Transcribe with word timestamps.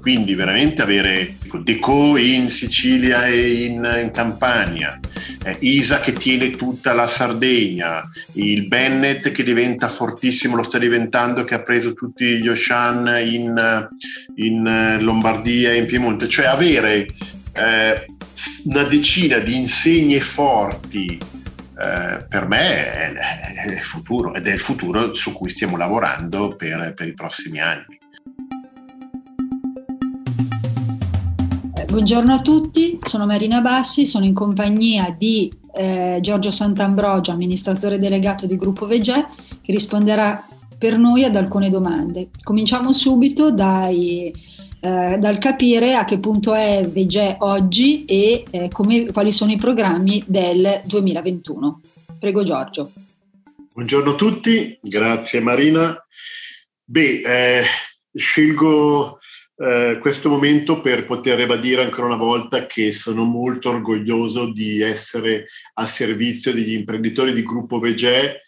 quindi 0.00 0.34
veramente 0.34 0.82
avere 0.82 1.36
Deco 1.62 2.16
in 2.16 2.50
Sicilia 2.50 3.26
e 3.26 3.64
in, 3.64 3.98
in 4.02 4.10
Campania, 4.12 4.98
eh, 5.44 5.56
Isa 5.60 6.00
che 6.00 6.12
tiene 6.12 6.50
tutta 6.50 6.92
la 6.92 7.06
Sardegna, 7.06 8.02
il 8.34 8.66
Bennett 8.66 9.30
che 9.30 9.42
diventa 9.42 9.88
fortissimo, 9.88 10.56
lo 10.56 10.62
sta 10.62 10.78
diventando, 10.78 11.44
che 11.44 11.54
ha 11.54 11.62
preso 11.62 11.92
tutti 11.92 12.40
gli 12.40 12.48
Ocean 12.48 13.18
in, 13.24 13.88
in 14.36 14.98
Lombardia 15.00 15.72
e 15.72 15.76
in 15.76 15.86
Piemonte, 15.86 16.28
cioè 16.28 16.46
avere 16.46 17.06
eh, 17.52 18.06
una 18.64 18.82
decina 18.84 19.38
di 19.38 19.56
insegne 19.56 20.20
forti 20.20 21.18
eh, 21.82 22.26
per 22.28 22.46
me 22.46 22.92
è, 22.92 23.12
è, 23.12 23.72
il 23.72 23.80
futuro 23.80 24.34
ed 24.34 24.46
è 24.46 24.52
il 24.52 24.60
futuro 24.60 25.14
su 25.14 25.32
cui 25.32 25.48
stiamo 25.48 25.76
lavorando 25.76 26.54
per, 26.54 26.92
per 26.94 27.08
i 27.08 27.14
prossimi 27.14 27.58
anni. 27.58 27.98
Buongiorno 31.90 32.32
a 32.32 32.40
tutti, 32.40 33.00
sono 33.02 33.26
Marina 33.26 33.60
Bassi, 33.60 34.06
sono 34.06 34.24
in 34.24 34.32
compagnia 34.32 35.14
di 35.16 35.52
eh, 35.74 36.18
Giorgio 36.20 36.52
Sant'Ambrogio, 36.52 37.32
amministratore 37.32 37.98
delegato 37.98 38.46
di 38.46 38.54
Gruppo 38.54 38.86
Vegè, 38.86 39.26
che 39.60 39.72
risponderà 39.72 40.46
per 40.78 40.96
noi 40.98 41.24
ad 41.24 41.34
alcune 41.34 41.68
domande. 41.68 42.28
Cominciamo 42.44 42.92
subito 42.92 43.50
dai, 43.50 44.32
eh, 44.80 45.16
dal 45.18 45.38
capire 45.38 45.96
a 45.96 46.04
che 46.04 46.20
punto 46.20 46.54
è 46.54 46.88
Vegè 46.88 47.38
oggi 47.40 48.04
e 48.04 48.44
eh, 48.48 48.68
come, 48.70 49.10
quali 49.10 49.32
sono 49.32 49.50
i 49.50 49.56
programmi 49.56 50.22
del 50.26 50.82
2021. 50.84 51.80
Prego 52.20 52.44
Giorgio. 52.44 52.92
Buongiorno 53.74 54.12
a 54.12 54.14
tutti, 54.14 54.78
grazie 54.80 55.40
Marina. 55.40 55.96
Beh, 56.84 57.22
eh, 57.24 57.64
scelgo 58.14 59.19
eh, 59.62 59.98
questo 60.00 60.30
momento 60.30 60.80
per 60.80 61.04
poter 61.04 61.36
ribadire 61.36 61.82
ancora 61.82 62.06
una 62.06 62.16
volta 62.16 62.64
che 62.64 62.92
sono 62.92 63.24
molto 63.24 63.68
orgoglioso 63.68 64.50
di 64.50 64.80
essere 64.80 65.48
a 65.74 65.86
servizio 65.86 66.54
degli 66.54 66.72
imprenditori 66.72 67.34
di 67.34 67.42
Gruppo 67.42 67.78
Vegè. 67.78 68.40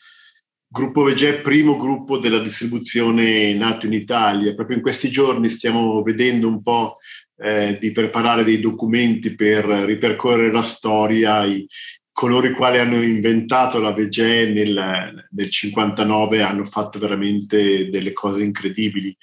Gruppo 0.67 1.03
Vegè, 1.03 1.43
primo 1.43 1.77
gruppo 1.77 2.17
della 2.17 2.39
distribuzione 2.39 3.53
nato 3.53 3.85
in 3.85 3.93
Italia. 3.93 4.55
Proprio 4.55 4.77
in 4.77 4.83
questi 4.83 5.11
giorni 5.11 5.51
stiamo 5.51 6.01
vedendo 6.03 6.49
un 6.49 6.63
po' 6.63 6.97
eh, 7.37 7.77
di 7.79 7.93
preparare 7.93 8.43
dei 8.43 8.59
documenti 8.59 9.35
per 9.35 9.67
ripercorrere 9.67 10.51
la 10.51 10.63
storia, 10.63 11.45
i, 11.45 11.67
coloro 12.11 12.47
i 12.47 12.53
quali 12.53 12.79
hanno 12.79 13.03
inventato 13.03 13.79
la 13.81 13.93
Vegè 13.93 14.47
nel, 14.47 15.27
nel 15.31 15.51
59 15.51 16.41
hanno 16.41 16.65
fatto 16.65 16.99
veramente 16.99 17.91
delle 17.91 18.15
cose 18.15 18.43
incredibili 18.43 19.15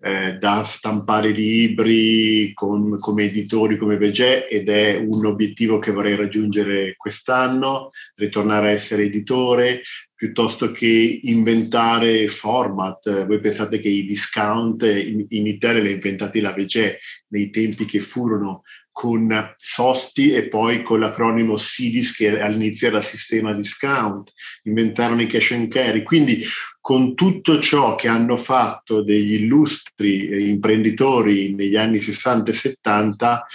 eh, 0.00 0.36
da 0.38 0.62
stampare 0.62 1.30
libri 1.30 2.52
con, 2.52 2.98
come 2.98 3.24
editori 3.24 3.76
come 3.76 3.96
Vegè 3.96 4.46
ed 4.48 4.68
è 4.68 4.96
un 4.96 5.24
obiettivo 5.24 5.78
che 5.78 5.90
vorrei 5.90 6.16
raggiungere 6.16 6.94
quest'anno, 6.96 7.90
ritornare 8.14 8.68
a 8.68 8.72
essere 8.72 9.04
editore 9.04 9.82
piuttosto 10.14 10.72
che 10.72 11.20
inventare 11.22 12.28
format. 12.28 13.26
Voi 13.26 13.40
pensate 13.40 13.80
che 13.80 13.88
i 13.88 14.04
discount 14.04 14.82
in, 14.82 15.26
in 15.28 15.46
Italia 15.46 15.82
li 15.82 15.88
ha 15.88 15.92
inventati 15.92 16.40
la 16.40 16.52
Vegè 16.52 16.98
nei 17.28 17.50
tempi 17.50 17.84
che 17.84 18.00
furono 18.00 18.62
con 18.96 19.54
Sosti 19.58 20.32
e 20.32 20.48
poi 20.48 20.82
con 20.82 21.00
l'acronimo 21.00 21.58
SIDIS 21.58 22.16
che 22.16 22.40
all'inizio 22.40 22.88
era 22.88 23.02
sistema 23.02 23.52
discount, 23.52 24.32
inventarono 24.62 25.20
i 25.20 25.26
cash 25.26 25.50
and 25.50 25.68
carry. 25.68 26.02
Quindi 26.02 26.42
con 26.80 27.14
tutto 27.14 27.60
ciò 27.60 27.94
che 27.94 28.08
hanno 28.08 28.38
fatto 28.38 29.02
degli 29.02 29.34
illustri 29.34 30.48
imprenditori 30.48 31.54
negli 31.54 31.76
anni 31.76 32.00
60 32.00 32.50
e 32.50 32.54
70, 32.54 33.46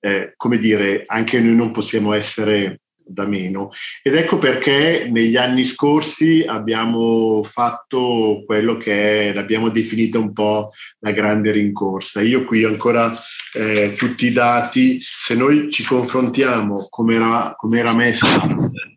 eh, 0.00 0.32
come 0.36 0.58
dire, 0.58 1.04
anche 1.06 1.40
noi 1.40 1.54
non 1.54 1.70
possiamo 1.70 2.12
essere 2.12 2.80
da 3.08 3.26
meno. 3.26 3.70
Ed 4.02 4.14
ecco 4.14 4.38
perché 4.38 5.08
negli 5.10 5.36
anni 5.36 5.64
scorsi 5.64 6.44
abbiamo 6.46 7.42
fatto 7.42 8.42
quello 8.46 8.76
che 8.76 9.30
è, 9.30 9.32
l'abbiamo 9.32 9.70
definita 9.70 10.18
un 10.18 10.32
po' 10.32 10.70
la 11.00 11.12
grande 11.12 11.50
rincorsa. 11.50 12.20
Io 12.20 12.44
qui 12.44 12.64
ancora 12.64 13.10
eh, 13.54 13.94
tutti 13.96 14.26
i 14.26 14.32
dati, 14.32 15.00
se 15.00 15.34
noi 15.34 15.70
ci 15.70 15.82
confrontiamo 15.82 16.86
come 16.90 17.14
era, 17.14 17.94
messa 17.94 18.26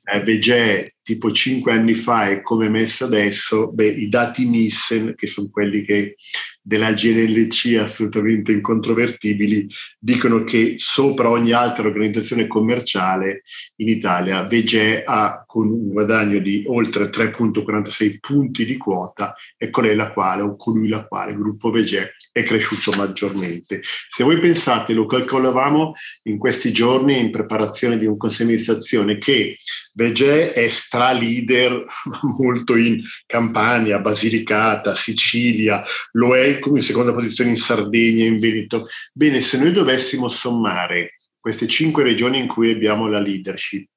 eh, 0.03 0.19
Vegè 0.21 0.93
tipo 1.03 1.31
cinque 1.31 1.73
anni 1.73 1.93
fa 1.93 2.29
e 2.29 2.41
come 2.41 2.69
messa 2.69 3.05
adesso, 3.05 3.71
beh, 3.71 3.87
i 3.87 4.07
dati 4.07 4.47
Nissen, 4.47 5.15
che 5.15 5.27
sono 5.27 5.49
quelli 5.49 5.83
che 5.83 6.15
della 6.61 6.93
GNLC 6.93 7.77
assolutamente 7.79 8.51
incontrovertibili, 8.51 9.67
dicono 9.97 10.43
che 10.43 10.75
sopra 10.77 11.29
ogni 11.29 11.51
altra 11.51 11.87
organizzazione 11.87 12.45
commerciale 12.45 13.43
in 13.77 13.87
Italia 13.87 14.43
Vegè 14.43 15.03
ha 15.05 15.43
con 15.45 15.67
un 15.67 15.89
guadagno 15.89 16.39
di 16.39 16.63
oltre 16.67 17.09
3.46 17.09 18.17
punti 18.19 18.65
di 18.65 18.77
quota 18.77 19.35
è 19.57 19.69
colei 19.69 19.95
la 19.95 20.11
quale 20.11 20.43
o 20.43 20.55
colui 20.55 20.87
la 20.87 21.05
quale 21.05 21.31
il 21.31 21.37
gruppo 21.37 21.71
Vegè 21.71 22.07
è 22.31 22.43
cresciuto 22.43 22.91
maggiormente. 22.91 23.81
Se 24.09 24.23
voi 24.23 24.39
pensate, 24.39 24.93
lo 24.93 25.05
calcolavamo 25.05 25.93
in 26.23 26.37
questi 26.37 26.71
giorni 26.71 27.19
in 27.19 27.31
preparazione 27.31 27.97
di 27.97 28.05
un 28.05 28.17
consiglio 28.17 28.49
di 28.49 28.53
amministrazione 28.53 29.17
che 29.17 29.57
Vegè 29.93 30.53
è 30.53 30.69
stra 30.69 31.11
leader 31.11 31.85
molto 32.39 32.75
in 32.75 33.01
Campania, 33.25 33.99
Basilicata, 33.99 34.95
Sicilia, 34.95 35.83
lo 36.13 36.35
è 36.35 36.50
come 36.59 36.79
in 36.79 36.83
seconda 36.83 37.13
posizione 37.13 37.51
in 37.51 37.57
Sardegna, 37.57 38.25
in 38.25 38.39
Veneto. 38.39 38.87
Bene, 39.13 39.41
se 39.41 39.57
noi 39.57 39.71
dovessimo 39.71 40.27
sommare 40.27 41.15
queste 41.41 41.67
cinque 41.67 42.03
regioni 42.03 42.37
in 42.37 42.47
cui 42.47 42.69
abbiamo 42.69 43.07
la 43.07 43.19
leadership. 43.19 43.89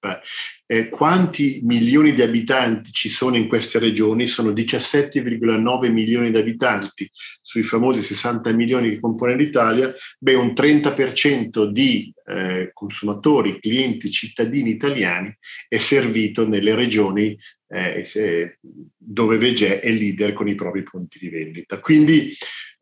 Eh, 0.66 0.88
quanti 0.88 1.60
milioni 1.62 2.14
di 2.14 2.22
abitanti 2.22 2.91
ci 2.91 3.10
sono 3.10 3.37
in 3.37 3.48
queste 3.48 3.78
regioni? 3.78 4.26
Sono 4.26 4.50
17,9 4.50 5.93
milioni 5.93 6.31
di 6.31 6.38
abitanti 6.38 7.09
sui 7.43 7.62
famosi 7.62 8.03
60 8.03 8.50
milioni 8.53 8.88
che 8.88 8.98
compone 8.98 9.37
l'Italia. 9.37 9.94
Beh, 10.19 10.34
un 10.34 10.54
30% 10.54 11.66
di 11.66 12.10
eh, 12.25 12.70
consumatori, 12.72 13.60
clienti, 13.60 14.10
cittadini 14.10 14.70
italiani 14.70 15.37
è 15.69 15.76
servito 15.76 16.48
nelle 16.48 16.75
regioni 16.75 17.37
eh, 17.75 18.59
dove 18.97 19.37
Vegè 19.37 19.81
è 19.81 19.91
leader 19.91 20.33
con 20.33 20.49
i 20.49 20.55
propri 20.55 20.83
punti 20.83 21.19
di 21.19 21.29
vendita. 21.29 21.79
Quindi 21.81 22.33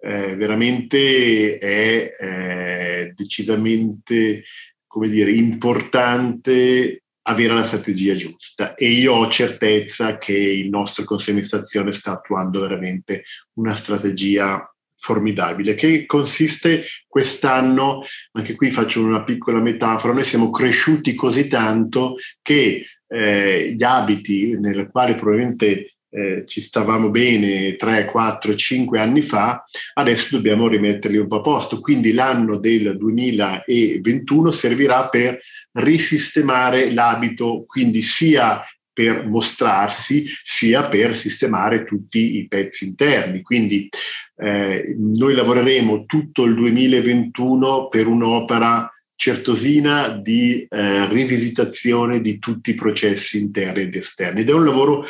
eh, 0.01 0.37
veramente 0.37 1.59
è 1.59 2.11
eh, 2.19 3.13
decisamente 3.15 4.45
come 4.87 5.09
dire, 5.09 5.31
importante 5.31 7.05
avere 7.23 7.55
la 7.55 7.63
strategia 7.63 8.15
giusta 8.15 8.75
e 8.75 8.89
io 8.89 9.15
ho 9.15 9.31
certezza 9.31 10.19
che 10.19 10.37
il 10.37 10.69
nostro 10.69 11.05
consiglio 11.05 11.35
di 11.35 11.41
amministrazione 11.41 11.93
sta 11.93 12.13
attuando 12.13 12.61
veramente 12.61 13.25
una 13.55 13.75
strategia 13.75 14.67
formidabile 14.97 15.75
che 15.75 16.07
consiste 16.07 16.85
quest'anno, 17.09 18.05
anche 18.33 18.55
qui 18.55 18.71
faccio 18.71 19.03
una 19.03 19.25
piccola 19.25 19.61
metafora, 19.61 20.13
noi 20.13 20.25
siamo 20.25 20.51
cresciuti 20.51 21.15
così 21.15 21.49
tanto 21.49 22.17
che 22.41 22.87
eh, 23.13 23.75
gli 23.77 23.83
abiti 23.83 24.57
nel 24.59 24.89
quale 24.91 25.15
probabilmente 25.15 25.95
eh, 26.15 26.45
ci 26.47 26.61
stavamo 26.61 27.11
bene 27.11 27.77
3, 27.77 28.05
4, 28.05 28.55
5 28.55 28.99
anni 28.99 29.23
fa, 29.23 29.65
adesso 29.95 30.37
dobbiamo 30.37 30.69
rimetterli 30.69 31.17
un 31.17 31.27
po' 31.27 31.37
a 31.37 31.41
posto. 31.41 31.81
Quindi 31.81 32.13
l'anno 32.13 32.59
del 32.59 32.97
2021 32.97 34.51
servirà 34.51 35.09
per 35.09 35.41
risistemare 35.73 36.93
l'abito, 36.93 37.65
quindi 37.67 38.03
sia 38.03 38.63
per 38.95 39.27
mostrarsi 39.27 40.27
sia 40.45 40.87
per 40.89 41.17
sistemare 41.17 41.85
tutti 41.85 42.37
i 42.37 42.47
pezzi 42.47 42.85
interni. 42.85 43.41
Quindi 43.41 43.89
eh, 44.37 44.95
noi 44.99 45.35
lavoreremo 45.35 46.05
tutto 46.05 46.45
il 46.45 46.55
2021 46.55 47.89
per 47.89 48.07
un'opera 48.07 48.91
certosina 49.23 50.09
di 50.09 50.67
eh, 50.69 51.09
rivisitazione 51.09 52.21
di 52.21 52.41
tutti 52.41 52.71
i 52.71 52.75
processi 52.75 53.39
interni 53.39 53.83
ed 53.83 53.95
esterni. 53.95 54.41
Ed 54.41 54.49
è 54.49 54.53
un 54.53 54.65
lavoro 54.65 55.07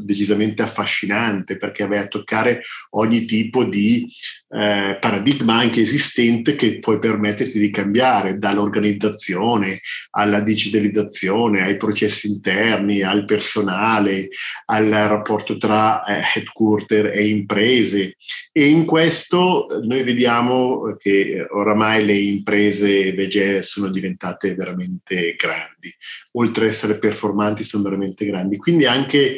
decisamente 0.00 0.60
affascinante 0.60 1.56
perché 1.56 1.86
vai 1.86 1.96
a 1.96 2.08
toccare 2.08 2.60
ogni 2.90 3.24
tipo 3.24 3.64
di 3.64 4.06
eh, 4.50 4.96
paradigma 4.98 5.56
anche 5.56 5.82
esistente 5.82 6.56
che 6.56 6.78
puoi 6.78 6.98
permetterti 6.98 7.58
di 7.58 7.70
cambiare 7.70 8.38
dall'organizzazione 8.38 9.80
alla 10.10 10.40
digitalizzazione, 10.40 11.62
ai 11.62 11.76
processi 11.76 12.28
interni, 12.28 13.02
al 13.02 13.24
personale, 13.24 14.28
al 14.66 14.88
rapporto 14.88 15.56
tra 15.56 16.04
eh, 16.04 16.22
headquarter 16.34 17.06
e 17.06 17.28
imprese 17.28 18.16
e 18.52 18.66
in 18.66 18.86
questo 18.86 19.66
noi 19.82 20.02
vediamo 20.02 20.96
che 20.98 21.46
oramai 21.48 22.04
le 22.04 22.16
imprese 22.18 23.12
VG 23.12 23.60
sono 23.60 23.88
diventate 23.88 24.54
veramente 24.54 25.36
grandi, 25.36 25.94
oltre 26.32 26.64
ad 26.64 26.70
essere 26.70 26.98
performanti 26.98 27.62
sono 27.62 27.84
veramente 27.84 28.26
grandi. 28.26 28.56
Quindi 28.56 28.86
anche 28.86 29.36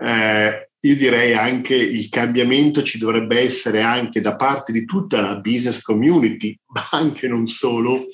eh, 0.00 0.67
io 0.80 0.94
direi 0.94 1.34
anche 1.34 1.74
il 1.74 2.08
cambiamento 2.08 2.82
ci 2.82 2.98
dovrebbe 2.98 3.40
essere 3.40 3.82
anche 3.82 4.20
da 4.20 4.36
parte 4.36 4.72
di 4.72 4.84
tutta 4.84 5.20
la 5.20 5.36
business 5.36 5.80
community, 5.80 6.58
ma 6.68 6.88
anche 6.92 7.26
non 7.28 7.46
solo, 7.46 8.06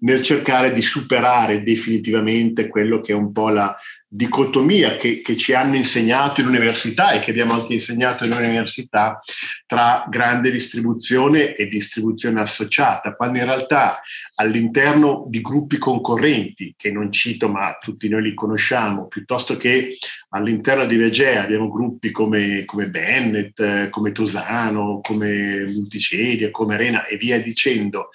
nel 0.00 0.22
cercare 0.22 0.72
di 0.72 0.82
superare 0.82 1.62
definitivamente 1.62 2.68
quello 2.68 3.00
che 3.00 3.12
è 3.12 3.16
un 3.16 3.32
po' 3.32 3.48
la 3.48 3.76
dicotomia 4.12 4.96
che, 4.96 5.20
che, 5.20 5.36
ci 5.36 5.52
hanno 5.52 5.76
insegnato 5.76 6.40
in 6.40 6.48
università 6.48 7.12
e 7.12 7.20
che 7.20 7.30
abbiamo 7.30 7.52
anche 7.52 7.74
insegnato 7.74 8.24
in 8.24 8.32
università 8.32 9.20
tra 9.66 10.04
grande 10.08 10.50
distribuzione 10.50 11.54
e 11.54 11.68
distribuzione 11.68 12.40
associata, 12.40 13.14
quando 13.14 13.38
in 13.38 13.44
realtà 13.44 14.00
all'interno 14.34 15.26
di 15.28 15.40
gruppi 15.40 15.78
concorrenti, 15.78 16.74
che 16.76 16.90
non 16.90 17.12
cito 17.12 17.48
ma 17.48 17.78
tutti 17.80 18.08
noi 18.08 18.22
li 18.22 18.34
conosciamo, 18.34 19.06
piuttosto 19.06 19.56
che 19.56 19.96
all'interno 20.30 20.86
di 20.86 20.96
Vegea 20.96 21.44
abbiamo 21.44 21.70
gruppi 21.70 22.10
come, 22.10 22.64
come 22.64 22.88
Bennett, 22.88 23.90
come 23.90 24.10
Tosano, 24.10 24.98
come 25.00 25.66
Multicedia, 25.66 26.50
come 26.50 26.74
Arena 26.74 27.06
e 27.06 27.16
via 27.16 27.40
dicendo, 27.40 28.08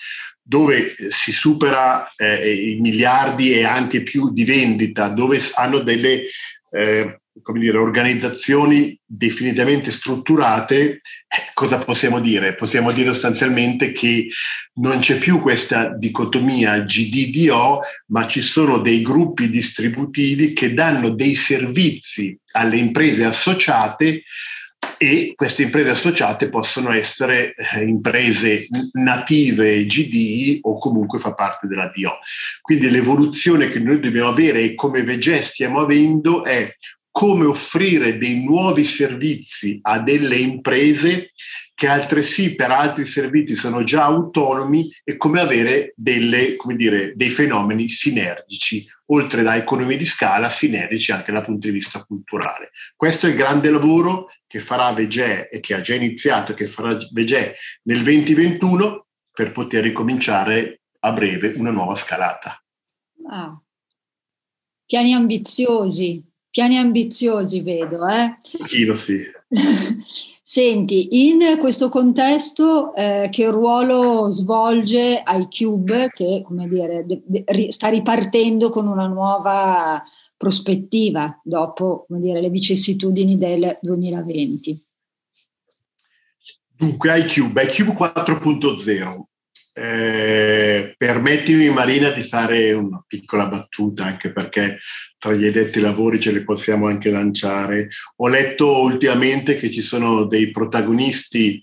dove 0.47 0.93
si 1.09 1.31
supera 1.31 2.07
eh, 2.15 2.73
i 2.73 2.79
miliardi 2.79 3.51
e 3.51 3.63
anche 3.63 4.03
più 4.03 4.31
di 4.31 4.45
vendita, 4.45 5.07
dove 5.07 5.41
hanno 5.55 5.79
delle 5.79 6.25
eh, 6.69 7.19
dire, 7.53 7.77
organizzazioni 7.79 8.97
definitivamente 9.03 9.91
strutturate, 9.91 10.77
eh, 10.77 11.01
cosa 11.55 11.79
possiamo 11.79 12.19
dire? 12.19 12.53
Possiamo 12.53 12.91
dire 12.91 13.09
sostanzialmente 13.09 13.91
che 13.91 14.27
non 14.75 14.99
c'è 14.99 15.17
più 15.17 15.39
questa 15.39 15.95
dicotomia 15.97 16.79
GDDO, 16.79 17.81
ma 18.07 18.27
ci 18.27 18.41
sono 18.41 18.77
dei 18.77 19.01
gruppi 19.01 19.49
distributivi 19.49 20.53
che 20.53 20.75
danno 20.75 21.09
dei 21.09 21.33
servizi 21.33 22.37
alle 22.51 22.77
imprese 22.77 23.25
associate 23.25 24.21
e 24.97 25.33
queste 25.35 25.63
imprese 25.63 25.89
associate 25.89 26.49
possono 26.49 26.91
essere 26.91 27.53
eh, 27.53 27.83
imprese 27.83 28.67
native 28.93 29.85
GD 29.85 30.59
o 30.61 30.77
comunque 30.79 31.19
fa 31.19 31.33
parte 31.33 31.67
della 31.67 31.91
DO. 31.93 32.19
Quindi 32.61 32.89
l'evoluzione 32.89 33.69
che 33.69 33.79
noi 33.79 33.99
dobbiamo 33.99 34.29
avere 34.29 34.61
e 34.61 34.75
come 34.75 35.03
VEGE 35.03 35.41
stiamo 35.41 35.79
avendo 35.81 36.45
è 36.45 36.73
come 37.11 37.45
offrire 37.45 38.17
dei 38.17 38.43
nuovi 38.43 38.83
servizi 38.83 39.79
a 39.81 39.99
delle 39.99 40.35
imprese 40.35 41.31
che 41.73 41.87
altresì 41.87 42.55
per 42.55 42.71
altri 42.71 43.05
servizi 43.05 43.53
sono 43.53 43.83
già 43.83 44.05
autonomi 44.05 44.89
e 45.03 45.17
come 45.17 45.41
avere 45.41 45.93
delle, 45.95 46.55
come 46.55 46.75
dire, 46.75 47.13
dei 47.15 47.29
fenomeni 47.29 47.89
sinergici, 47.89 48.85
oltre 49.07 49.43
da 49.43 49.55
economie 49.55 49.97
di 49.97 50.05
scala, 50.05 50.49
sinergici 50.49 51.11
anche 51.11 51.31
dal 51.31 51.43
punto 51.43 51.67
di 51.67 51.73
vista 51.73 52.03
culturale. 52.03 52.71
Questo 52.95 53.27
è 53.27 53.29
il 53.29 53.35
grande 53.35 53.69
lavoro 53.69 54.31
che 54.47 54.59
farà 54.59 54.91
Vegè 54.93 55.49
e 55.51 55.59
che 55.59 55.73
ha 55.73 55.81
già 55.81 55.93
iniziato 55.93 56.51
e 56.51 56.55
che 56.55 56.65
farà 56.65 56.97
Vegè 57.11 57.53
nel 57.83 58.01
2021 58.01 59.07
per 59.31 59.51
poter 59.51 59.83
ricominciare 59.83 60.81
a 60.99 61.11
breve 61.11 61.53
una 61.57 61.71
nuova 61.71 61.95
scalata. 61.95 62.63
Ah. 63.29 63.59
Piani 64.85 65.13
ambiziosi, 65.13 66.23
piani 66.49 66.77
ambiziosi 66.77 67.61
vedo, 67.61 68.07
eh? 68.07 68.23
Un 68.23 68.37
pochino 68.57 68.93
sì. 68.93 69.23
Senti, 70.47 71.27
in 71.27 71.57
questo 71.57 71.89
contesto 71.89 72.93
eh, 72.93 73.29
che 73.31 73.49
ruolo 73.49 74.29
svolge 74.29 75.23
iCube 75.25 76.11
che 76.13 76.43
come 76.45 76.67
dire, 76.67 77.03
de, 77.03 77.23
de, 77.25 77.71
sta 77.71 77.87
ripartendo 77.87 78.69
con 78.69 78.87
una 78.87 79.07
nuova 79.07 80.03
prospettiva 80.37 81.41
dopo 81.43 82.05
dire, 82.09 82.41
le 82.41 82.51
vicissitudini 82.51 83.39
del 83.39 83.79
2020? 83.81 84.85
Dunque, 86.77 87.17
iCube, 87.17 87.63
iCube 87.63 87.93
4.0 87.93 89.23
eh, 89.77 90.64
permettimi 90.97 91.69
Marina 91.69 92.09
di 92.09 92.21
fare 92.21 92.73
una 92.73 93.03
piccola 93.05 93.47
battuta 93.47 94.05
anche 94.05 94.31
perché 94.31 94.79
tra 95.17 95.33
gli 95.33 95.45
addetti 95.45 95.79
lavori 95.79 96.19
ce 96.19 96.31
le 96.31 96.43
possiamo 96.43 96.87
anche 96.87 97.09
lanciare. 97.09 97.89
Ho 98.17 98.27
letto 98.27 98.81
ultimamente 98.81 99.57
che 99.57 99.71
ci 99.71 99.81
sono 99.81 100.25
dei 100.25 100.51
protagonisti 100.51 101.61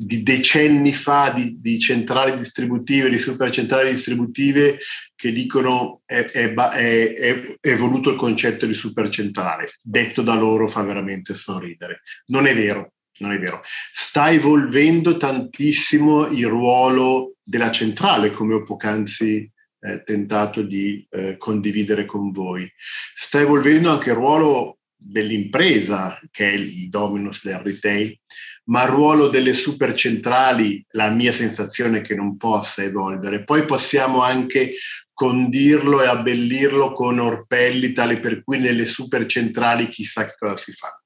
di 0.00 0.22
decenni 0.22 0.92
fa 0.92 1.32
di, 1.34 1.58
di 1.60 1.80
centrali 1.80 2.36
distributive, 2.36 3.10
di 3.10 3.18
supercentrali 3.18 3.90
distributive 3.90 4.78
che 5.16 5.32
dicono 5.32 6.02
è, 6.06 6.20
è, 6.30 6.54
è, 6.54 7.56
è, 7.60 7.74
voluto 7.74 8.10
il 8.10 8.16
concetto 8.16 8.64
di 8.64 8.74
supercentrale. 8.74 9.72
Detto 9.82 10.22
da 10.22 10.34
loro 10.34 10.68
fa 10.68 10.82
veramente 10.82 11.34
sorridere. 11.34 12.02
Non 12.26 12.46
è 12.46 12.54
vero, 12.54 12.92
non 13.18 13.32
è 13.32 13.38
vero. 13.40 13.60
Sta 13.90 14.30
evolvendo 14.30 15.16
tantissimo 15.16 16.28
il 16.28 16.46
ruolo 16.46 17.37
della 17.48 17.70
centrale, 17.70 18.30
come 18.30 18.52
ho 18.52 18.62
poc'anzi 18.62 19.50
eh, 19.80 20.02
tentato 20.04 20.60
di 20.60 21.06
eh, 21.08 21.38
condividere 21.38 22.04
con 22.04 22.30
voi. 22.30 22.70
Sta 23.14 23.40
evolvendo 23.40 23.90
anche 23.90 24.10
il 24.10 24.16
ruolo 24.16 24.80
dell'impresa, 24.94 26.20
che 26.30 26.50
è 26.50 26.52
il 26.52 26.90
dominus 26.90 27.42
del 27.42 27.60
retail, 27.60 28.18
ma 28.64 28.82
il 28.82 28.90
ruolo 28.90 29.28
delle 29.28 29.54
supercentrali, 29.54 30.84
la 30.90 31.08
mia 31.08 31.32
sensazione 31.32 31.98
è 31.98 32.02
che 32.02 32.14
non 32.14 32.36
possa 32.36 32.82
evolvere. 32.82 33.44
Poi 33.44 33.64
possiamo 33.64 34.22
anche 34.22 34.74
condirlo 35.14 36.02
e 36.02 36.06
abbellirlo 36.06 36.92
con 36.92 37.18
orpelli, 37.18 37.94
tale 37.94 38.18
per 38.18 38.44
cui 38.44 38.58
nelle 38.58 38.84
supercentrali 38.84 39.88
chissà 39.88 40.26
che 40.26 40.34
cosa 40.38 40.56
si 40.56 40.72
fa. 40.72 41.00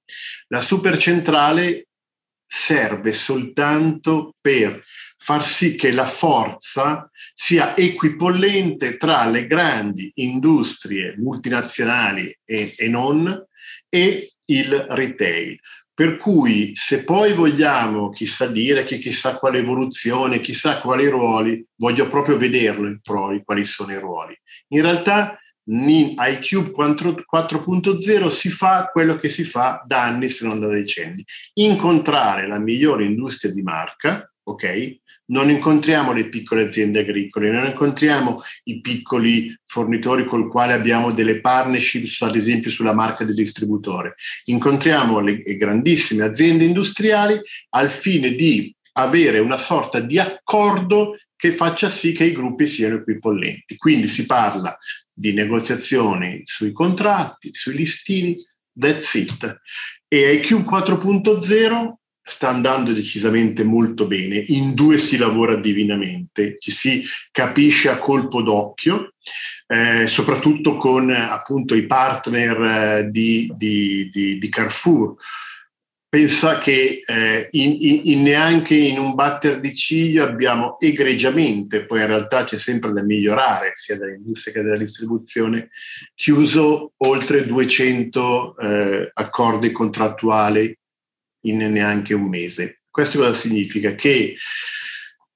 La 0.49 0.61
supercentrale 0.61 1.87
serve 2.45 3.13
soltanto 3.13 4.35
per 4.41 4.85
far 5.25 5.45
sì 5.45 5.77
che 5.77 5.93
la 5.93 6.05
forza 6.05 7.09
sia 7.33 7.77
equipollente 7.77 8.97
tra 8.97 9.25
le 9.25 9.47
grandi 9.47 10.11
industrie 10.17 11.15
multinazionali 11.17 12.37
e, 12.45 12.75
e 12.77 12.89
non 12.89 13.47
e 13.89 14.33
il 14.47 14.75
retail. 14.91 15.61
Per 15.95 16.17
cui 16.17 16.73
se 16.75 17.05
poi 17.05 17.35
vogliamo 17.35 18.11
chissà 18.11 18.47
dire 18.49 18.83
che 18.83 18.99
chissà 18.99 19.37
quale 19.37 19.61
evoluzione, 19.61 20.41
chissà 20.41 20.81
quali 20.81 21.07
ruoli, 21.07 21.65
voglio 21.77 22.09
proprio 22.09 22.37
vederlo 22.37 22.89
i 22.89 22.99
ruoli, 23.05 23.45
quali 23.45 23.65
sono 23.65 23.93
i 23.93 24.01
ruoli. 24.01 24.37
In 24.71 24.83
realtà 24.83 25.39
in 25.67 26.17
iCube 26.19 26.73
4.0 26.73 28.27
si 28.27 28.51
fa 28.51 28.89
quello 28.91 29.17
che 29.19 29.29
si 29.29 29.45
fa 29.45 29.85
da 29.87 30.03
anni 30.03 30.29
se 30.29 30.45
non 30.49 30.59
da 30.59 30.67
decenni. 30.67 31.25
Incontrare 31.55 32.49
la 32.49 32.59
migliore 32.59 33.05
industria 33.05 33.53
di 33.53 33.63
marca, 33.63 34.27
ok? 34.45 35.01
Non 35.27 35.51
incontriamo 35.51 36.13
le 36.13 36.29
piccole 36.29 36.65
aziende 36.65 37.01
agricole, 37.01 37.51
non 37.51 37.67
incontriamo 37.67 38.43
i 38.65 38.81
piccoli 38.81 39.55
fornitori 39.67 40.25
col 40.25 40.49
quali 40.49 40.73
abbiamo 40.73 41.13
delle 41.13 41.41
partnership, 41.41 42.07
ad 42.21 42.37
esempio 42.37 42.71
sulla 42.71 42.93
marca 42.93 43.25
del 43.25 43.35
distributore. 43.35 44.17
Incontriamo 44.45 45.21
le 45.21 45.43
grandissime 45.57 46.25
aziende 46.25 46.65
industriali 46.65 47.41
al 47.71 47.91
fine 47.91 48.35
di 48.35 48.75
avere 48.95 49.39
una 49.39 49.57
sorta 49.57 50.01
di 50.01 50.19
accordo 50.19 51.17
che 51.35 51.51
faccia 51.51 51.89
sì 51.89 52.13
che 52.13 52.25
i 52.25 52.33
gruppi 52.33 52.67
siano 52.67 52.97
equipollenti. 52.97 53.77
Quindi 53.77 54.09
si 54.09 54.27
parla 54.27 54.77
di 55.13 55.33
negoziazioni 55.33 56.43
sui 56.45 56.73
contratti, 56.73 57.53
sui 57.53 57.75
listini, 57.75 58.35
that's 58.79 59.15
it. 59.15 59.61
E 60.09 60.35
IQ 60.35 60.61
4.0 60.69 61.93
sta 62.23 62.49
andando 62.49 62.93
decisamente 62.93 63.65
molto 63.65 64.07
bene, 64.07 64.43
in 64.49 64.75
due 64.75 64.99
si 64.99 65.17
lavora 65.17 65.57
divinamente, 65.57 66.57
ci 66.59 66.71
si 66.71 67.03
capisce 67.31 67.89
a 67.89 67.99
colpo 67.99 68.43
d'occhio, 68.43 69.15
eh, 69.67 70.07
soprattutto 70.07 70.77
con 70.77 71.11
appunto 71.11 71.75
i 71.75 71.85
partner 71.87 72.63
eh, 72.63 73.11
di, 73.11 73.51
di, 73.57 74.09
di, 74.09 74.39
di 74.39 74.49
Carrefour. 74.49 75.17
Pensa 76.13 76.59
che 76.59 77.01
eh, 77.07 77.49
in, 77.53 77.77
in, 77.81 78.01
in 78.05 78.23
neanche 78.23 78.75
in 78.75 78.99
un 78.99 79.15
batter 79.15 79.59
di 79.59 79.75
ciglio 79.75 80.23
abbiamo 80.25 80.79
egregiamente, 80.79 81.87
poi 81.87 82.01
in 82.01 82.07
realtà 82.07 82.45
c'è 82.45 82.59
sempre 82.59 82.93
da 82.93 83.03
migliorare, 83.03 83.71
sia 83.73 83.97
dall'industria 83.97 84.53
che 84.53 84.63
dalla 84.63 84.77
distribuzione, 84.77 85.71
chiuso 86.15 86.93
oltre 86.99 87.47
200 87.47 88.57
eh, 88.59 89.11
accordi 89.15 89.73
contrattuali 89.73 90.77
in 91.43 91.59
neanche 91.59 92.15
un 92.15 92.29
mese. 92.29 92.83
Questo 92.91 93.19
cosa 93.19 93.35
significa? 93.35 93.95
Che 93.95 94.37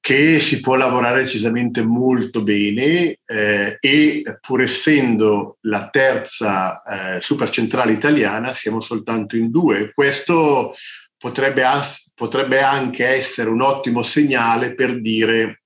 che 0.06 0.38
si 0.38 0.60
può 0.60 0.76
lavorare 0.76 1.24
decisamente 1.24 1.84
molto 1.84 2.44
bene 2.44 3.16
eh, 3.26 3.76
e 3.80 4.22
pur 4.40 4.62
essendo 4.62 5.58
la 5.62 5.88
terza 5.88 7.16
eh, 7.16 7.20
supercentrale 7.20 7.90
italiana 7.90 8.54
siamo 8.54 8.80
soltanto 8.80 9.34
in 9.34 9.50
due. 9.50 9.90
Questo 9.92 10.76
potrebbe, 11.18 11.64
as- 11.64 12.12
potrebbe 12.14 12.60
anche 12.60 13.04
essere 13.04 13.50
un 13.50 13.60
ottimo 13.60 14.02
segnale 14.02 14.76
per 14.76 15.00
dire 15.00 15.62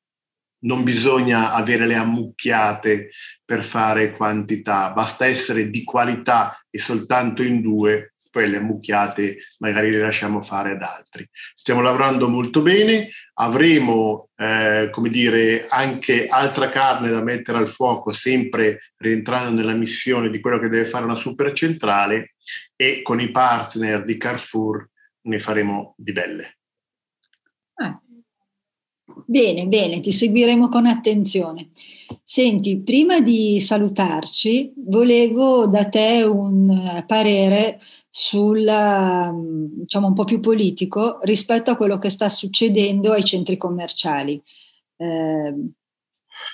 non 0.61 0.85
bisogna 0.85 1.53
avere 1.53 1.87
le 1.87 1.97
ammucchiate 1.97 3.11
per 3.45 3.63
fare 3.63 4.13
quantità, 4.13 4.89
basta 4.93 5.27
essere 5.27 5.69
di 5.69 5.85
qualità 5.85 6.59
e 6.71 6.79
soltanto 6.79 7.43
in 7.43 7.61
due 7.61 8.15
poi 8.31 8.49
le 8.49 8.59
ammucchiate 8.59 9.39
magari 9.59 9.91
le 9.91 9.99
lasciamo 9.99 10.41
fare 10.41 10.73
ad 10.73 10.83
altri. 10.83 11.29
Stiamo 11.33 11.81
lavorando 11.81 12.29
molto 12.29 12.63
bene, 12.63 13.11
avremo, 13.35 14.31
eh, 14.37 14.89
come 14.91 15.11
dire, 15.11 15.67
anche 15.69 16.29
altra 16.29 16.71
carne 16.71 17.11
da 17.11 17.23
mettere 17.23 17.59
al 17.59 17.69
fuoco, 17.69 18.13
sempre 18.13 18.93
rientrando 18.97 19.61
nella 19.61 19.75
missione 19.75 20.31
di 20.31 20.41
quello 20.41 20.59
che 20.59 20.69
deve 20.69 20.85
fare 20.85 21.05
una 21.05 21.15
supercentrale 21.15 22.35
e 22.77 23.03
con 23.03 23.21
i 23.21 23.31
partner 23.31 24.05
di 24.05 24.17
Carrefour 24.17 24.89
ne 25.23 25.39
faremo 25.39 25.95
di 25.97 26.13
belle. 26.13 26.60
Ah. 29.31 29.39
Bene, 29.39 29.67
bene, 29.67 30.01
ti 30.01 30.11
seguiremo 30.11 30.69
con 30.69 30.87
attenzione. 30.87 31.71
Senti, 32.23 32.81
prima 32.81 33.21
di 33.21 33.61
salutarci, 33.61 34.73
volevo 34.77 35.69
da 35.69 35.89
te 35.89 36.23
un 36.23 37.05
parere 37.07 37.81
sul, 38.09 38.65
diciamo, 39.77 40.09
un 40.09 40.15
po' 40.15 40.25
più 40.25 40.41
politico 40.41 41.21
rispetto 41.23 41.71
a 41.71 41.77
quello 41.77 41.99
che 41.99 42.11
sta 42.11 42.29
succedendo 42.29 43.13
ai 43.13 43.23
centri 43.23 43.57
commerciali. 43.57 44.43
Eh, 44.97 45.55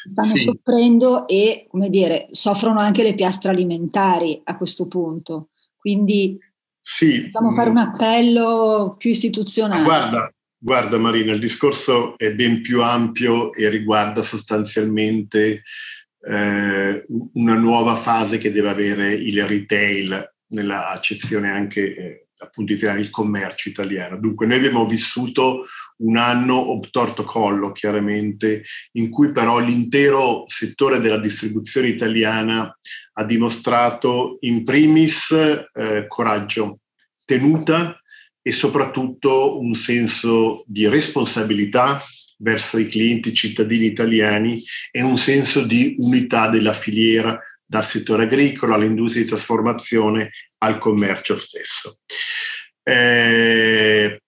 stanno 0.05 0.35
sì. 0.35 0.43
soffrendo 0.43 1.27
e, 1.27 1.67
come 1.71 1.89
dire, 1.89 2.29
soffrono 2.31 2.79
anche 2.79 3.03
le 3.03 3.15
piastre 3.15 3.51
alimentari 3.51 4.41
a 4.45 4.57
questo 4.59 4.87
punto. 4.87 5.49
Quindi 5.77 6.39
sì. 6.79 7.23
possiamo 7.23 7.53
fare 7.53 7.71
un 7.71 7.79
appello 7.79 8.97
più 8.99 9.11
istituzionale. 9.11 9.83
Guarda, 9.83 10.31
Guarda 10.67 10.99
Marina, 10.99 11.31
il 11.31 11.39
discorso 11.39 12.19
è 12.19 12.33
ben 12.33 12.61
più 12.61 12.83
ampio 12.83 13.55
e 13.55 13.69
riguarda 13.69 14.21
sostanzialmente 14.21 15.63
eh, 16.23 17.07
una 17.35 17.55
nuova 17.55 17.95
fase 17.95 18.39
che 18.39 18.51
deve 18.51 18.71
avere 18.71 19.13
il 19.13 19.47
retail 19.47 20.35
nella 20.49 20.91
accezione 20.91 21.51
anche 21.51 21.95
eh, 21.95 22.27
appunto 22.39 22.73
italiana, 22.73 22.99
il 22.99 23.11
commercio 23.11 23.69
italiano. 23.69 24.19
Dunque 24.19 24.49
noi 24.49 24.57
abbiamo 24.57 24.87
vissuto 24.87 25.67
un 25.99 26.17
anno 26.17 26.73
obtorto 26.73 27.23
collo 27.23 27.71
chiaramente, 27.71 28.65
in 28.95 29.09
cui 29.09 29.31
però 29.31 29.61
l'intero 29.61 30.47
settore 30.49 30.99
della 30.99 31.21
distribuzione 31.21 31.87
italiana 31.87 32.77
ha 33.13 33.25
dimostrato 33.25 34.39
in 34.41 34.65
primis 34.65 35.31
eh, 35.31 36.07
coraggio, 36.09 36.81
tenuta 37.25 38.01
e 38.47 38.53
soprattutto 38.53 39.61
un 39.61 39.75
senso 39.75 40.63
di 40.69 40.87
responsabilità 40.87 42.01
verso 42.39 42.79
i 42.79 42.87
clienti 42.87 43.35
cittadini 43.35 43.87
italiani 43.87 44.63
e 44.93 45.03
un 45.03 45.19
senso 45.19 45.63
di 45.63 45.97
unità 45.99 46.49
della 46.49 46.73
filiera 46.73 47.37
dal 47.65 47.85
settore 47.85 48.23
agricolo 48.23 48.75
all'industria 48.75 49.25
di 49.25 49.29
trasformazione 49.29 50.31
al 50.59 50.79
commercio 50.79 51.37
stesso. 51.37 52.03
Eh, 52.85 54.21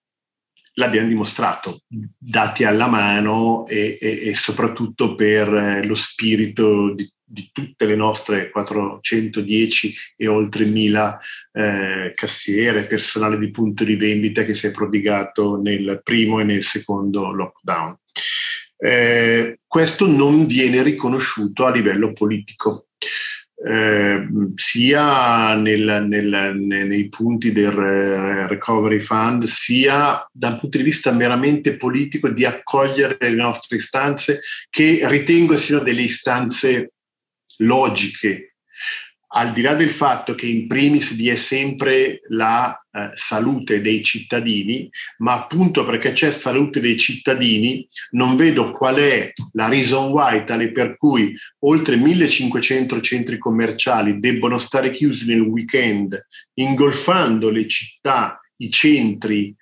l'abbiamo 0.73 1.07
dimostrato, 1.07 1.83
dati 1.87 2.65
alla 2.65 2.87
mano 2.87 3.65
e, 3.67 3.97
e, 4.01 4.27
e 4.27 4.35
soprattutto 4.35 5.15
per 5.15 5.85
lo 5.85 5.95
spirito 5.95 6.93
di 6.93 7.09
di 7.29 7.49
tutte 7.53 7.85
le 7.85 7.95
nostre 7.95 8.49
410 8.49 9.95
e 10.17 10.27
oltre 10.27 10.65
1000 10.65 11.19
eh, 11.53 12.13
cassiere, 12.15 12.87
personale 12.87 13.37
di 13.37 13.51
punto 13.51 13.83
di 13.83 13.95
vendita 13.95 14.43
che 14.43 14.55
si 14.55 14.67
è 14.67 14.71
prodigato 14.71 15.61
nel 15.61 16.01
primo 16.03 16.39
e 16.39 16.43
nel 16.43 16.63
secondo 16.63 17.31
lockdown. 17.31 17.95
Eh, 18.77 19.59
questo 19.67 20.07
non 20.07 20.47
viene 20.47 20.81
riconosciuto 20.81 21.65
a 21.65 21.71
livello 21.71 22.13
politico. 22.13 22.87
Eh, 23.61 24.25
sia 24.55 25.53
nel, 25.55 26.05
nel, 26.07 26.53
nei 26.55 27.09
punti 27.09 27.51
del 27.51 27.73
recovery 28.47 29.01
fund, 29.01 29.43
sia 29.43 30.25
da 30.31 30.47
un 30.47 30.59
punto 30.59 30.77
di 30.77 30.83
vista 30.83 31.11
meramente 31.11 31.75
politico 31.75 32.29
di 32.29 32.45
accogliere 32.45 33.17
le 33.19 33.35
nostre 33.35 33.75
istanze, 33.77 34.39
che 34.69 35.01
ritengo 35.03 35.57
siano 35.57 35.83
delle 35.83 36.03
istanze 36.03 36.93
logiche, 37.59 38.55
al 39.31 39.51
di 39.51 39.61
là 39.61 39.75
del 39.75 39.89
fatto 39.89 40.33
che 40.33 40.47
in 40.47 40.65
primis 40.65 41.13
vi 41.13 41.29
è 41.29 41.35
sempre 41.35 42.21
la 42.29 42.75
eh, 42.91 43.11
salute 43.13 43.79
dei 43.79 44.03
cittadini, 44.03 44.89
ma 45.17 45.33
appunto 45.33 45.85
perché 45.85 46.13
c'è 46.13 46.31
salute 46.31 46.79
dei 46.79 46.97
cittadini, 46.97 47.87
non 48.11 48.35
vedo 48.35 48.71
qual 48.71 48.95
è 48.95 49.31
la 49.51 49.67
reason 49.67 50.11
why 50.11 50.43
tale 50.45 50.71
per 50.71 50.97
cui 50.97 51.37
oltre 51.59 51.95
1500 51.95 53.01
centri 53.01 53.37
commerciali 53.37 54.19
debbono 54.19 54.57
stare 54.57 54.89
chiusi 54.89 55.27
nel 55.27 55.41
weekend, 55.41 56.19
ingolfando 56.55 57.51
le 57.51 57.67
città, 57.67 58.39
i 58.57 58.71
centri, 58.71 59.55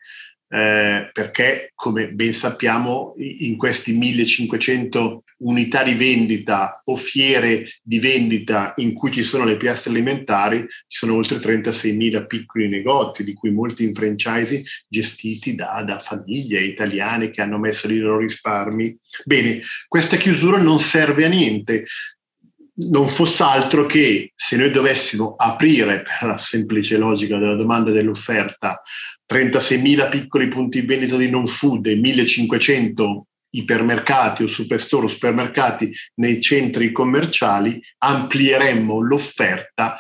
eh, 0.50 1.10
perché 1.12 1.72
come 1.76 2.12
ben 2.12 2.34
sappiamo 2.34 3.14
in 3.18 3.58
questi 3.58 3.94
1500 3.94 5.24
unità 5.40 5.84
di 5.84 5.94
vendita 5.94 6.82
o 6.86 6.96
fiere 6.96 7.70
di 7.84 8.00
vendita 8.00 8.74
in 8.78 8.94
cui 8.94 9.12
ci 9.12 9.24
sono 9.24 9.44
le 9.44 9.58
piastre 9.58 9.92
alimentari, 9.92 10.66
ci 10.88 10.98
sono 10.98 11.16
oltre 11.16 11.38
36.000 11.38 12.26
piccoli 12.26 12.68
negozi, 12.68 13.24
di 13.24 13.34
cui 13.34 13.52
molti 13.52 13.84
in 13.84 13.94
franchising 13.94 14.66
gestiti 14.88 15.54
da, 15.54 15.84
da 15.86 16.00
famiglie 16.00 16.62
italiane 16.62 17.30
che 17.30 17.42
hanno 17.42 17.60
messo 17.60 17.92
i 17.92 17.98
loro 17.98 18.20
risparmi. 18.20 18.98
Bene, 19.26 19.62
questa 19.88 20.18
chiusura 20.18 20.58
non 20.58 20.80
serve 20.80 21.26
a 21.26 21.30
niente, 21.30 21.86
non 22.80 23.08
fosse 23.08 23.44
altro 23.44 23.86
che 23.86 24.34
se 24.36 24.56
noi 24.56 24.72
dovessimo 24.72 25.36
aprire 25.36 26.04
per 26.04 26.30
la 26.30 26.38
semplice 26.38 26.98
logica 26.98 27.38
della 27.38 27.56
domanda 27.56 27.90
e 27.90 27.94
dell'offerta 27.94 28.82
36.000 29.32 30.10
piccoli 30.10 30.48
punti 30.48 30.82
vendita 30.82 31.18
di 31.18 31.30
non 31.30 31.46
food 31.46 31.88
e 31.88 31.96
1.500 31.96 33.22
ipermercati 33.50 34.44
o 34.44 34.48
superstore 34.48 35.06
o 35.06 35.10
supermercati 35.10 35.92
nei 36.16 36.42
centri 36.42 36.92
commerciali, 36.92 37.82
amplieremmo 38.00 39.00
l'offerta 39.00 39.98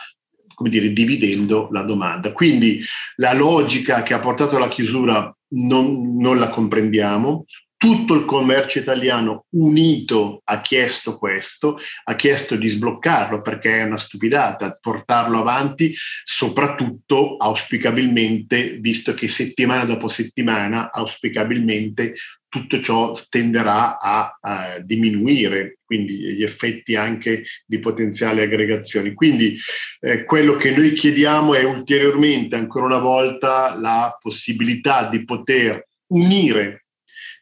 come 0.58 0.70
dire, 0.70 0.92
dividendo 0.92 1.70
la 1.72 1.84
domanda. 1.84 2.32
Quindi 2.32 2.82
la 3.18 3.32
logica 3.34 4.02
che 4.02 4.16
ha 4.16 4.20
portato 4.20 4.56
alla 4.56 4.68
chiusura 4.68 5.32
non, 5.50 6.18
non 6.18 6.40
la 6.40 6.50
comprendiamo, 6.50 7.46
tutto 7.78 8.16
il 8.16 8.26
commercio 8.26 8.80
italiano 8.80 9.46
unito 9.52 10.42
ha 10.46 10.62
chiesto 10.62 11.18
questo, 11.18 11.80
ha 12.06 12.16
chiesto 12.16 12.56
di 12.56 12.68
sbloccarlo 12.68 13.42
perché 13.42 13.78
è 13.78 13.84
una 13.84 13.98
stupidata 13.98 14.78
portarlo 14.82 15.40
avanti, 15.40 15.94
soprattutto 16.24 17.38
auspicabilmente, 17.38 18.78
visto 18.80 19.14
che 19.14 19.28
settimana 19.28 19.86
dopo 19.86 20.08
settimana, 20.08 20.92
auspicabilmente 20.92 22.16
tutto 22.50 22.82
ciò 22.82 23.14
tenderà 23.30 24.00
a, 24.00 24.38
a, 24.42 24.80
diminuire, 24.80 25.80
quindi 25.84 26.16
gli 26.16 26.44
effetti 26.44 26.96
anche 26.96 27.44
di 27.66 27.78
potenziali 27.78 28.42
aggregazioni. 28.42 29.14
Quindi 29.14 29.56
eh, 30.00 30.24
quello 30.24 30.56
che 30.56 30.72
noi 30.72 30.94
chiediamo 30.94 31.54
è 31.54 31.64
ulteriormente, 31.64 32.56
ancora 32.56 32.86
una 32.86 33.00
volta, 33.00 33.78
la 33.78 34.18
possibilità 34.20 35.08
di 35.10 35.24
poter 35.26 35.86
unire 36.08 36.87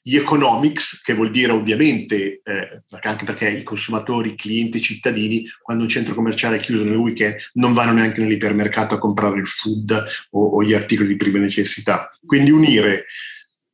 gli 0.08 0.18
economics, 0.18 1.02
che 1.02 1.16
vuol 1.16 1.32
dire 1.32 1.52
ovviamente, 1.52 2.40
eh, 2.44 2.84
anche 3.02 3.26
perché 3.26 3.50
i 3.50 3.64
consumatori, 3.64 4.30
i 4.30 4.36
clienti, 4.36 4.78
i 4.78 4.82
cittadini, 4.82 5.46
quando 5.64 5.82
un 5.82 5.90
centro 5.90 6.14
commerciale 6.14 6.58
è 6.58 6.60
chiuso 6.60 6.84
nel 6.84 6.96
weekend, 6.96 7.38
non 7.54 7.74
vanno 7.74 7.94
neanche 7.94 8.22
nell'ipermercato 8.22 8.94
a 8.94 9.00
comprare 9.00 9.40
il 9.40 9.48
food 9.48 9.92
o, 10.30 10.46
o 10.46 10.64
gli 10.64 10.74
articoli 10.74 11.08
di 11.08 11.16
prima 11.16 11.40
necessità. 11.40 12.12
Quindi 12.24 12.52
unire 12.52 13.06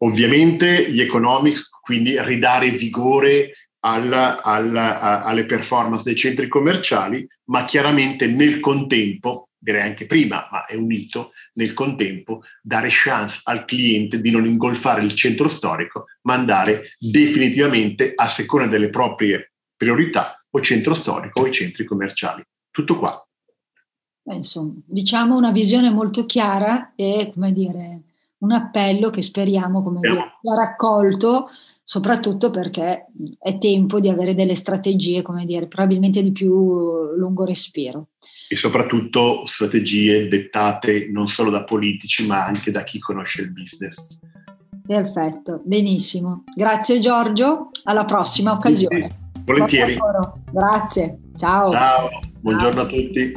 ovviamente 0.04 0.90
gli 0.90 1.02
economics, 1.02 1.68
quindi 1.82 2.16
ridare 2.24 2.70
vigore 2.70 3.68
alla, 3.82 4.42
alla, 4.42 5.22
alle 5.22 5.44
performance 5.44 6.06
dei 6.06 6.16
centri 6.16 6.48
commerciali, 6.48 7.28
ma 7.50 7.66
chiaramente 7.66 8.28
nel 8.28 8.62
contempo 8.62 9.50
direi 9.62 9.84
anche 9.84 10.08
prima, 10.08 10.48
ma 10.52 10.66
è 10.66 10.76
unito 10.76 11.34
nel 11.54 11.74
contempo, 11.74 12.42
dare 12.64 12.88
chance 12.90 13.42
al 13.44 13.64
cliente 13.66 14.20
di 14.20 14.32
non 14.32 14.46
ingolfare 14.46 15.04
il 15.04 15.14
centro 15.14 15.48
storico, 15.48 16.06
ma 16.24 16.34
andare 16.34 16.96
definitivamente 16.98 18.14
a 18.16 18.28
seconda 18.28 18.68
delle 18.68 18.90
proprie 18.90 19.54
priorità 19.78 20.44
o 20.50 20.62
centro 20.62 20.96
storico 20.96 21.42
o 21.42 21.48
i 21.48 21.52
centri 21.52 21.86
commerciali. 21.86 22.44
Tutto 22.72 22.98
qua. 22.98 23.24
Beh, 24.24 24.36
insomma, 24.36 24.74
diciamo 24.84 25.38
una 25.38 25.52
visione 25.52 25.92
molto 25.92 26.26
chiara 26.26 26.94
e, 26.96 27.30
come 27.34 27.54
dire, 27.54 28.02
un 28.40 28.52
appello 28.52 29.12
che 29.12 29.22
speriamo, 29.22 29.84
come 29.84 30.00
dire, 30.00 30.38
sia 30.42 30.56
raccolto, 30.56 31.50
soprattutto 31.84 32.50
perché 32.50 33.08
è 33.38 33.58
tempo 33.60 34.00
di 34.00 34.10
avere 34.10 34.34
delle 34.34 34.56
strategie, 34.56 35.22
come 35.22 35.46
dire, 35.46 35.68
probabilmente 35.68 36.24
di 36.24 36.32
più 36.32 37.14
lungo 37.16 37.46
respiro 37.46 38.11
e 38.52 38.58
soprattutto 38.58 39.46
strategie 39.46 40.28
dettate 40.28 41.08
non 41.10 41.30
solo 41.30 41.50
da 41.50 41.64
politici 41.64 42.28
ma 42.28 42.44
anche 42.44 42.70
da 42.70 42.84
chi 42.84 43.00
conosce 43.00 43.44
il 43.44 43.54
business. 43.54 44.10
Perfetto, 44.86 45.62
benissimo. 45.64 46.44
Grazie 46.54 47.00
Giorgio, 47.00 47.70
alla 47.84 48.04
prossima 48.04 48.52
occasione. 48.52 49.10
Sì. 49.10 49.40
Volentieri. 49.46 49.98
Grazie, 50.52 51.20
ciao. 51.38 51.72
Ciao, 51.72 52.10
buongiorno 52.42 52.74
ciao. 52.74 52.84
a 52.84 52.88
tutti. 52.88 53.32